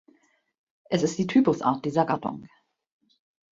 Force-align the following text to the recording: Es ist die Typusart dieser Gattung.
Es 0.89 1.03
ist 1.03 1.19
die 1.19 1.27
Typusart 1.27 1.85
dieser 1.85 2.05
Gattung. 2.07 2.47